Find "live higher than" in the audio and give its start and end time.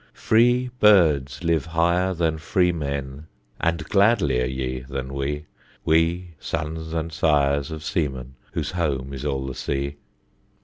1.43-2.39